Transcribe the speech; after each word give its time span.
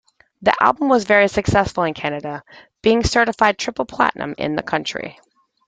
The 0.41 0.55
album 0.59 0.89
was 0.89 1.03
very 1.03 1.27
successful 1.27 1.83
in 1.83 1.93
Canada, 1.93 2.43
being 2.81 3.03
certified 3.03 3.59
Triple 3.59 3.85
Platinum 3.85 4.33
in 4.39 4.55
the 4.55 4.63
country. 4.63 5.19